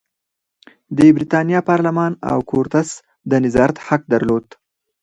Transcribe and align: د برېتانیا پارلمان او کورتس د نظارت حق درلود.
د 0.95 0.97
برېتانیا 1.15 1.59
پارلمان 1.69 2.11
او 2.31 2.37
کورتس 2.49 2.89
د 3.29 3.31
نظارت 3.45 3.77
حق 3.87 4.01
درلود. 4.13 4.45